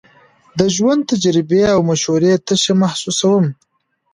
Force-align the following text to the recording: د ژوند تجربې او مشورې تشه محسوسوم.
د 0.59 0.61
ژوند 0.75 1.01
تجربې 1.11 1.61
او 1.73 1.79
مشورې 1.89 2.33
تشه 2.47 2.73
محسوسوم. 2.81 3.45